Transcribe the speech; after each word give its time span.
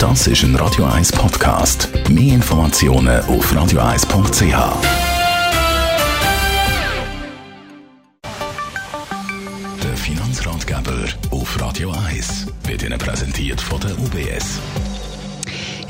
Das 0.00 0.26
ist 0.26 0.42
ein 0.44 0.56
Radio 0.56 0.86
1 0.86 1.12
Podcast. 1.12 1.90
Mehr 2.08 2.36
Informationen 2.36 3.20
auf 3.24 3.52
radio1.ch. 3.52 4.40
Der 9.82 9.96
Finanzratgeber 9.98 11.04
auf 11.30 11.60
Radio 11.60 11.90
1 11.90 12.46
wird 12.64 12.82
Ihnen 12.82 12.98
präsentiert 12.98 13.60
von 13.60 13.78
der 13.80 13.90
UBS. 13.98 14.58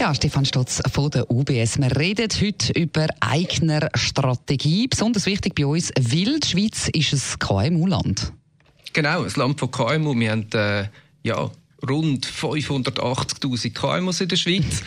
Ja, 0.00 0.12
Stefan 0.12 0.44
Stotz 0.44 0.82
von 0.92 1.08
der 1.12 1.30
UBS. 1.30 1.78
Wir 1.78 1.96
reden 1.96 2.28
heute 2.40 2.72
über 2.72 3.06
eigener 3.20 3.90
Strategie. 3.94 4.88
Besonders 4.88 5.26
wichtig 5.26 5.54
bei 5.54 5.66
uns, 5.66 5.92
weil 5.96 6.40
die 6.40 6.48
Schweiz 6.48 6.88
ist 6.92 7.12
ein 7.12 7.38
KMU-Land. 7.38 8.32
Genau, 8.92 9.22
ein 9.22 9.32
Land 9.36 9.60
von 9.60 9.70
KMU. 9.70 10.18
Wir 10.18 10.32
haben 10.32 10.50
äh, 10.52 10.88
ja, 11.22 11.48
rund 11.88 12.26
580.000 12.26 13.72
KMUs 13.72 14.20
in 14.20 14.28
der 14.28 14.36
Schweiz. 14.36 14.82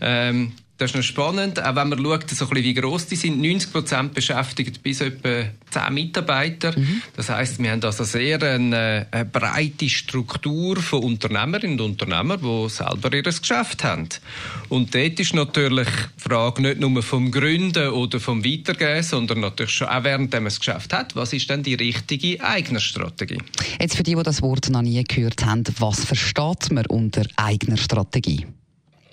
Ähm, 0.00 0.52
das 0.78 0.90
ist 0.90 0.96
noch 0.96 1.02
spannend, 1.02 1.62
auch 1.62 1.74
wenn 1.74 1.88
man 1.88 1.98
schaut, 1.98 2.28
so 2.28 2.44
ein 2.44 2.50
bisschen, 2.50 2.64
wie 2.64 2.74
gross 2.74 3.06
die 3.06 3.16
sind. 3.16 3.40
90 3.40 3.72
Prozent 3.72 4.14
beschäftigt 4.14 4.82
bis 4.82 5.00
etwa 5.00 5.44
10 5.70 5.94
Mitarbeiter. 5.94 6.78
Mhm. 6.78 7.00
Das 7.16 7.30
heißt, 7.30 7.62
wir 7.62 7.70
haben 7.70 7.82
also 7.82 8.04
sehr 8.04 8.42
eine, 8.42 9.06
eine, 9.10 9.24
breite 9.24 9.88
Struktur 9.88 10.76
von 10.76 11.02
Unternehmerinnen 11.02 11.80
und 11.80 12.02
Unternehmern, 12.02 12.40
die 12.42 12.68
selber 12.68 13.12
ihr 13.14 13.22
Geschäft 13.22 13.84
haben. 13.84 14.08
Und 14.68 14.94
dort 14.94 15.18
ist 15.18 15.34
natürlich 15.34 15.88
die 16.18 16.28
Frage 16.28 16.60
nicht 16.60 16.80
nur 16.80 17.02
vom 17.02 17.30
Gründen 17.30 17.88
oder 17.88 18.20
vom 18.20 18.44
Weitergehen, 18.44 19.02
sondern 19.02 19.40
natürlich 19.40 19.72
schon 19.72 19.88
auch 19.88 20.04
während 20.04 20.32
man 20.32 20.44
das 20.44 20.58
Geschäft 20.58 20.92
hat, 20.92 21.16
was 21.16 21.32
ist 21.32 21.48
denn 21.48 21.62
die 21.62 21.74
richtige 21.74 22.42
eigene 22.44 22.80
Strategie? 22.80 23.38
Jetzt 23.80 23.96
für 23.96 24.02
die, 24.02 24.14
die 24.14 24.22
das 24.22 24.42
Wort 24.42 24.68
noch 24.68 24.82
nie 24.82 25.02
gehört 25.04 25.44
haben, 25.44 25.64
was 25.78 26.04
versteht 26.04 26.70
man 26.70 26.86
unter 26.86 27.22
eigener 27.36 27.78
Strategie? 27.78 28.46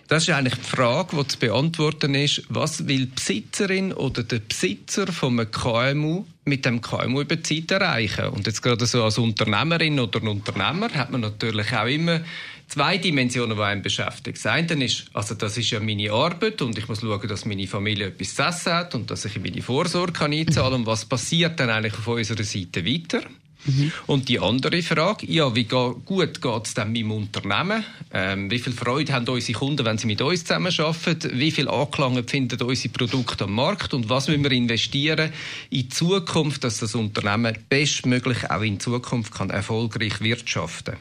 Das 0.08 0.24
ist 0.24 0.34
eigentlich 0.34 0.56
die 0.56 0.70
Frage, 0.70 1.16
die 1.16 1.28
zu 1.28 1.40
beantworten 1.40 2.14
ist, 2.14 2.44
was 2.50 2.88
will 2.88 3.06
die 3.06 3.16
Besitzerin 3.16 3.94
oder 3.94 4.24
der 4.24 4.40
Besitzer 4.40 5.08
von 5.08 5.40
einem 5.40 5.50
KMU 5.50 6.26
mit 6.46 6.66
dem 6.66 6.82
KMU 6.82 7.22
über 7.22 7.38
die 7.38 7.44
Zeit 7.44 7.72
erreichen? 7.82 8.28
Und 8.28 8.46
jetzt 8.46 8.62
gerade 8.62 8.86
so 8.86 9.04
als 9.04 9.18
Unternehmerin 9.18 10.00
oder 10.00 10.22
Unternehmer 10.24 10.90
hat 10.94 11.12
man 11.12 11.22
natürlich 11.22 11.74
auch 11.74 11.88
immer 11.88 12.20
zwei 12.68 12.98
Dimensionen, 12.98 13.56
die 13.56 13.64
einen 13.64 13.82
beschäftigen. 13.82 14.36
Das 14.36 14.46
eine 14.46 14.86
ist, 14.86 15.06
also 15.14 15.36
das 15.36 15.58
ist 15.58 15.72
ja 15.72 15.80
meine 15.80 16.12
Arbeit 16.12 16.62
und 16.62 16.78
ich 16.78 16.88
muss 16.88 17.02
schauen, 17.02 17.28
dass 17.28 17.46
meine 17.46 17.68
Familie 17.68 18.08
etwas 18.08 18.36
zu 18.36 18.44
essen 18.44 18.74
hat 18.74 18.96
und 18.96 19.10
dass 19.10 19.26
ich 19.26 19.40
meine 19.40 19.62
Vorsorge 19.62 20.12
kann 20.12 20.34
einzahlen 20.34 20.72
kann. 20.72 20.82
Und 20.82 20.86
was 20.86 21.06
passiert 21.06 21.60
dann 21.60 21.70
eigentlich 21.70 21.94
auf 21.94 22.08
unserer 22.08 22.44
Seite 22.44 22.86
weiter? 22.86 23.22
Mhm. 23.66 23.92
Und 24.08 24.30
die 24.30 24.40
andere 24.40 24.82
Frage, 24.82 25.26
ja, 25.32 25.56
wie 25.56 25.64
gut 25.64 26.42
geht 26.42 26.66
es 26.66 26.74
denn 26.74 26.92
meinem 26.92 27.12
Unternehmen? 27.12 27.84
Ähm, 28.14 28.52
wie 28.52 28.60
viel 28.60 28.74
Freude 28.74 29.14
haben 29.14 29.28
unsere 29.28 29.58
Kunden, 29.58 29.86
wenn 29.86 29.98
sie 29.98 30.08
mit 30.08 30.22
uns 30.22 30.44
zusammenarbeiten? 30.44 31.40
Wie 31.40 31.52
viel 31.52 31.70
Anklang 31.70 32.28
finden 32.28 32.62
unsere 32.62 32.94
Produkte 32.94 33.46
am 33.46 33.54
Markt? 33.54 33.94
Und 33.94 34.10
was 34.10 34.28
müssen 34.28 34.44
wir 34.44 34.52
investieren 34.52 35.32
in 35.70 35.82
die 35.82 35.90
Zukunft, 35.90 36.64
dass 36.64 36.78
das 36.78 36.96
Unternehmen 36.96 37.58
bestmöglich 37.70 38.50
auch 38.50 38.62
in 38.62 38.80
Zukunft 38.80 39.34
kann 39.34 39.50
erfolgreich 39.50 40.22
wirtschaften 40.22 40.96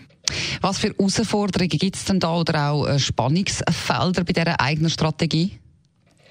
Was 0.61 0.79
für 0.79 0.89
Herausforderungen 0.89 1.69
gibt 1.69 1.97
es 1.97 2.05
denn 2.05 2.21
da 2.21 2.35
oder 2.35 2.71
auch 2.71 2.87
äh, 2.87 2.99
Spannungsfelder 2.99 4.25
bei 4.25 4.33
dieser 4.33 4.61
eigenen 4.61 4.91
Strategie? 4.91 5.59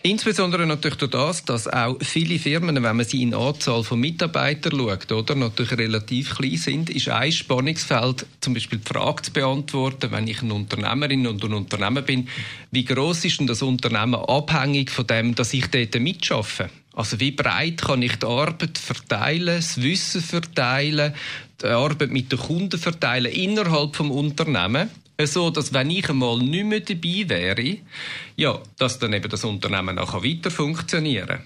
Insbesondere 0.04 0.66
natürlich 0.66 0.98
durch 0.98 1.12
das, 1.12 1.46
dass 1.46 1.68
auch 1.68 1.96
viele 2.02 2.40
Firmen, 2.40 2.82
wenn 2.82 2.96
man 2.96 3.06
sie 3.06 3.22
in 3.22 3.36
Anzahl 3.36 3.84
von 3.84 4.00
Mitarbeitern 4.00 4.80
schaut, 4.80 5.12
oder, 5.12 5.36
natürlich 5.36 5.78
relativ 5.78 6.36
klein 6.38 6.58
sind, 6.58 6.90
ist 6.90 7.10
ein 7.10 7.32
Spannungsfeld, 7.32 8.26
zum 8.40 8.56
Beispiel 8.56 8.80
die 8.80 8.92
Frage 8.92 9.22
zu 9.22 9.32
beantworten, 9.32 10.12
wenn 10.12 10.28
ich 10.28 10.42
eine 10.42 10.56
Unternehmerin 10.56 11.28
und 11.28 11.44
ein 11.44 11.54
Unternehmer 11.54 12.02
bin, 12.02 12.28
wie 12.72 12.84
groß 12.84 13.26
ist 13.26 13.40
denn 13.40 13.46
das 13.46 13.62
Unternehmen 13.62 14.16
abhängig 14.16 14.90
von 14.90 15.06
dem, 15.06 15.36
dass 15.36 15.54
ich 15.54 15.68
dort 15.68 16.00
mitschaffe? 16.00 16.72
Also 16.94 17.20
wie 17.20 17.32
breit 17.32 17.84
kann 17.84 18.02
ich 18.02 18.16
die 18.16 18.26
Arbeit 18.26 18.80
verteilen, 18.80 19.58
das 19.58 19.82
Wissen 19.84 20.22
verteilen, 20.22 21.14
die 21.62 21.68
Arbeit 21.68 22.10
mit 22.10 22.32
den 22.32 22.40
Kunden 22.40 22.80
verteilen 22.80 23.32
innerhalb 23.32 23.96
vom 23.96 24.10
Unternehmen? 24.10 24.90
So, 25.24 25.50
dass 25.50 25.74
wenn 25.74 25.90
ich 25.90 26.10
einmal 26.10 26.40
nicht 26.40 26.66
mehr 26.66 26.80
dabei 26.80 27.30
wäre, 27.30 27.78
ja, 28.36 28.60
dass 28.78 29.00
dann 29.00 29.14
eben 29.14 29.30
das 29.30 29.44
Unternehmen 29.44 30.00
auch 30.00 30.24
weiter 30.24 30.52
funktionieren 30.52 31.28
kann. 31.28 31.46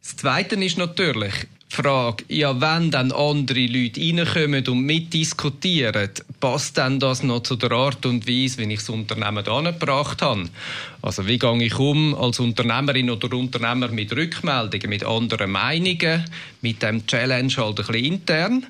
Das 0.00 0.16
Zweite 0.16 0.54
ist 0.56 0.78
natürlich 0.78 1.34
die 1.70 1.74
Frage, 1.74 2.24
ja, 2.28 2.60
wenn 2.60 2.92
dann 2.92 3.10
andere 3.10 3.66
Leute 3.66 4.00
reinkommen 4.00 4.66
und 4.68 4.82
mitdiskutieren, 4.82 6.10
passt 6.38 6.78
dann 6.78 7.00
das 7.00 7.24
noch 7.24 7.42
zu 7.42 7.56
der 7.56 7.72
Art 7.72 8.06
und 8.06 8.28
Weise, 8.28 8.58
wie 8.58 8.72
ich 8.72 8.78
das 8.78 8.88
Unternehmen 8.88 9.44
angebracht 9.44 10.22
habe? 10.22 10.48
Also 11.02 11.26
wie 11.26 11.38
gehe 11.38 11.64
ich 11.64 11.76
um 11.76 12.14
als 12.14 12.38
Unternehmerin 12.38 13.10
oder 13.10 13.36
Unternehmer 13.36 13.88
mit 13.88 14.14
Rückmeldungen, 14.14 14.88
mit 14.88 15.04
anderen 15.04 15.50
Meinungen, 15.50 16.24
mit 16.62 16.82
dem 16.82 17.04
Challenge 17.06 17.52
halt 17.56 17.80
ein 17.80 17.86
bisschen 17.86 18.04
intern? 18.04 18.66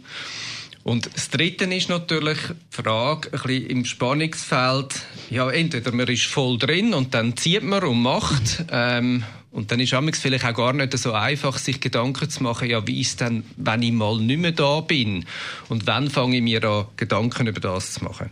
Und 0.86 1.10
das 1.12 1.30
Dritte 1.30 1.64
ist 1.64 1.88
natürlich 1.88 2.38
die 2.38 2.82
Frage, 2.82 3.32
ein 3.32 3.41
bisschen 3.42 3.66
im 3.70 3.84
Spannungsfeld, 3.84 4.94
ja, 5.30 5.50
entweder 5.50 5.91
man 5.91 6.06
ist 6.06 6.26
voll 6.26 6.58
drin 6.58 6.94
und 6.94 7.12
dann 7.12 7.36
zieht 7.36 7.64
man 7.64 7.82
und 7.82 8.02
macht, 8.02 8.64
ähm, 8.70 9.25
und 9.50 9.72
dann 9.72 9.80
ist 9.80 9.92
es 9.92 10.19
vielleicht 10.20 10.44
auch 10.44 10.54
gar 10.54 10.72
nicht 10.75 10.96
so 10.96 11.12
einfach, 11.12 11.58
sich 11.58 11.80
Gedanken 11.80 12.30
zu 12.30 12.44
machen, 12.44 12.70
ja, 12.70 12.86
wie 12.86 13.00
ist 13.00 13.20
denn, 13.20 13.42
wenn 13.56 13.82
ich 13.82 13.91
mal 13.91 14.20
nicht 14.20 14.38
mehr 14.38 14.52
da 14.52 14.78
bin? 14.78 15.25
Und 15.69 15.88
wann 15.88 16.08
fange 16.08 16.36
ich 16.36 16.42
mir 16.42 16.62
an, 16.62 16.86
Gedanken 16.96 17.48
über 17.48 17.58
das 17.58 17.94
zu 17.94 18.04
machen? 18.04 18.30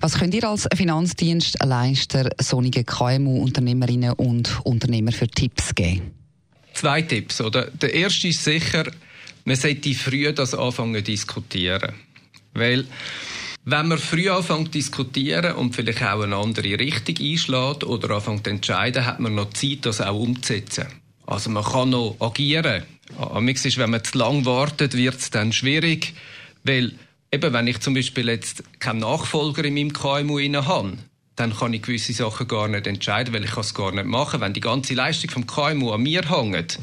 Was 0.00 0.16
könnt 0.16 0.32
ihr 0.34 0.48
als 0.48 0.68
Finanzdienstleister 0.76 2.30
sonnigen 2.40 2.86
KMU-Unternehmerinnen 2.86 4.12
und 4.12 4.60
Unternehmer 4.64 5.10
für 5.10 5.26
Tipps 5.26 5.74
geben? 5.74 6.12
Zwei 6.72 7.02
Tipps, 7.02 7.40
oder? 7.40 7.68
Der 7.68 7.92
erste 7.94 8.28
ist 8.28 8.44
sicher, 8.44 8.84
man 9.46 9.56
sollte 9.56 9.94
früh 9.94 10.30
das 10.32 10.54
anfangen 10.54 10.96
zu 10.96 11.02
diskutieren. 11.02 11.94
Weil, 12.52 12.84
wenn 13.64 13.88
man 13.88 13.98
früh 13.98 14.28
anfängt 14.28 14.66
zu 14.66 14.72
diskutieren 14.72 15.54
und 15.54 15.74
vielleicht 15.74 16.02
auch 16.02 16.22
eine 16.22 16.36
andere 16.36 16.78
Richtung 16.78 17.16
einschlägt 17.18 17.84
oder 17.84 18.16
anfängt 18.16 18.44
zu 18.44 18.50
entscheiden, 18.50 19.06
hat 19.06 19.20
man 19.20 19.36
noch 19.36 19.50
Zeit, 19.50 19.86
das 19.86 20.00
auch 20.00 20.18
umzusetzen. 20.18 20.86
Also 21.26 21.50
man 21.50 21.64
kann 21.64 21.90
noch 21.90 22.16
agieren. 22.20 22.82
Amix 23.18 23.64
ist, 23.64 23.78
wenn 23.78 23.90
man 23.90 24.02
zu 24.02 24.18
lang 24.18 24.44
wartet, 24.44 24.96
wird 24.96 25.16
es 25.16 25.30
dann 25.30 25.52
schwierig, 25.52 26.14
weil 26.64 26.94
eben, 27.30 27.52
wenn 27.52 27.68
ich 27.68 27.78
zum 27.80 27.94
Beispiel 27.94 28.28
jetzt 28.28 28.64
keinen 28.80 29.00
Nachfolger 29.00 29.64
in 29.64 29.74
meinem 29.74 29.92
KMU 29.92 30.40
habe, 30.40 30.98
dann 31.36 31.54
kann 31.54 31.74
ich 31.74 31.82
gewisse 31.82 32.14
Sachen 32.14 32.48
gar 32.48 32.66
nicht 32.66 32.86
entscheiden, 32.86 33.34
weil 33.34 33.44
ich 33.44 33.54
es 33.56 33.74
gar 33.74 33.92
nicht 33.92 34.06
machen. 34.06 34.40
Wenn 34.40 34.54
die 34.54 34.60
ganze 34.60 34.94
Leistung 34.94 35.30
vom 35.30 35.46
KMU 35.46 35.92
an 35.92 36.02
mir 36.02 36.22
hängt 36.22 36.78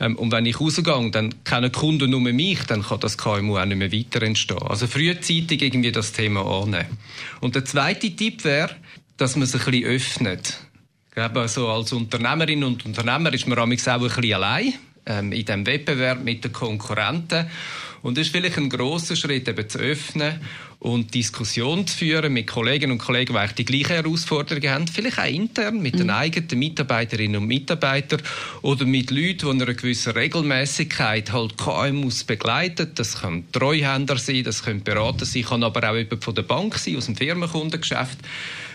ähm, 0.00 0.16
und 0.16 0.30
wenn 0.30 0.46
ich 0.46 0.60
rausgehe, 0.60 1.10
dann 1.10 1.34
kennen 1.42 1.72
Kunden 1.72 2.10
nur 2.10 2.20
mich, 2.20 2.62
dann 2.62 2.82
kann 2.82 3.00
das 3.00 3.18
KMU 3.18 3.58
auch 3.58 3.64
nicht 3.64 3.76
mehr 3.76 3.92
weiter 3.92 4.22
entstehen. 4.22 4.62
Also 4.62 4.86
frühzeitig 4.86 5.60
irgendwie 5.62 5.90
das 5.90 6.12
Thema 6.12 6.46
annehmen. 6.46 6.96
Und 7.40 7.56
der 7.56 7.64
zweite 7.64 8.14
Tipp 8.14 8.44
wäre, 8.44 8.70
dass 9.16 9.34
man 9.34 9.48
sich 9.48 9.66
ein 9.66 9.72
bisschen 9.72 9.90
öffnet. 9.90 10.60
Glaube, 11.10 11.40
also 11.40 11.68
als 11.68 11.92
Unternehmerin 11.92 12.62
und 12.62 12.86
Unternehmer 12.86 13.34
ist 13.34 13.48
man 13.48 13.58
auch 13.58 13.64
ein 13.64 13.70
bisschen 13.70 14.32
allein 14.32 14.74
ähm, 15.06 15.32
in 15.32 15.44
diesem 15.44 15.66
Wettbewerb 15.66 16.22
mit 16.22 16.44
den 16.44 16.52
Konkurrenten. 16.52 17.50
Und 18.02 18.16
das 18.16 18.26
ist 18.26 18.30
vielleicht 18.30 18.58
ein 18.58 18.68
grosser 18.68 19.16
Schritt, 19.16 19.48
eben 19.48 19.68
zu 19.68 19.78
öffnen 19.78 20.40
und 20.80 21.12
Diskussion 21.12 21.86
zu 21.86 21.98
führen 21.98 22.32
mit 22.32 22.46
Kolleginnen 22.46 22.92
und 22.92 22.98
Kollegen, 22.98 23.34
die 23.34 23.54
die 23.56 23.64
gleichen 23.64 24.04
Herausforderungen 24.04 24.70
haben, 24.70 24.86
vielleicht 24.86 25.18
auch 25.18 25.26
intern 25.26 25.80
mit 25.80 25.94
mhm. 25.94 25.98
den 25.98 26.10
eigenen 26.10 26.58
Mitarbeiterinnen 26.58 27.40
und 27.42 27.48
Mitarbeitern 27.48 28.22
oder 28.62 28.84
mit 28.84 29.10
Leuten, 29.10 29.38
die 29.38 29.50
in 29.56 29.62
einer 29.62 29.74
gewissen 29.74 30.12
Regelmäßigkeit 30.12 31.32
halt 31.32 31.58
KMUs 31.58 32.22
begleiten. 32.24 32.92
Das 32.94 33.20
können 33.20 33.50
Treuhänder 33.50 34.18
sein, 34.18 34.44
das 34.44 34.62
können 34.62 34.84
Berater 34.84 35.24
sein, 35.24 35.42
kann 35.42 35.64
aber 35.64 35.90
auch 35.90 35.96
jemand 35.96 36.22
von 36.22 36.34
der 36.34 36.42
Bank 36.42 36.78
sein, 36.78 36.96
aus 36.96 37.06
dem 37.06 37.16
Firmenkundengeschäft. 37.16 38.18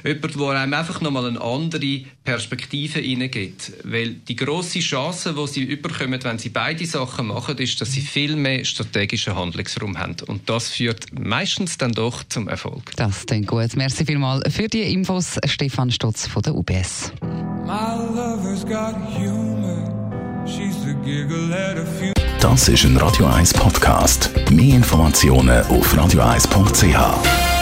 Jemand, 0.03 0.35
der 0.35 0.49
einem 0.49 0.73
einfach 0.73 0.99
nochmal 0.99 1.27
eine 1.27 1.39
andere 1.39 2.01
Perspektive 2.25 2.99
hineingibt. 2.99 3.71
Weil 3.85 4.15
die 4.15 4.35
grosse 4.35 4.79
Chance, 4.79 5.33
die 5.33 5.47
sie 5.47 5.63
überkommen, 5.63 6.21
wenn 6.21 6.37
sie 6.37 6.49
beide 6.49 6.85
Sachen 6.85 7.27
machen, 7.27 7.57
ist, 7.57 7.79
dass 7.79 7.93
sie 7.93 8.01
viel 8.01 8.35
mehr 8.35 8.65
strategischen 8.65 9.35
Handlungsraum 9.35 9.97
haben. 9.97 10.17
Und 10.27 10.49
das 10.49 10.69
führt 10.69 11.07
meistens 11.17 11.77
dann 11.93 12.03
doch 12.03 12.23
zum 12.23 12.47
Erfolg. 12.47 12.91
Das 12.95 13.25
klingt 13.25 13.47
gut. 13.47 13.75
Merci 13.75 14.05
vielmals 14.05 14.53
für 14.53 14.67
die 14.67 14.93
Infos, 14.93 15.39
Stefan 15.45 15.91
Stutz 15.91 16.27
von 16.27 16.41
der 16.41 16.55
UBS. 16.55 17.11
Das 22.39 22.67
ist 22.67 22.83
ein 22.83 22.97
Radio 22.97 23.25
1 23.27 23.53
Podcast. 23.53 24.31
Mehr 24.51 24.75
Informationen 24.75 25.65
auf 25.67 25.95
radio1.ch. 25.95 27.52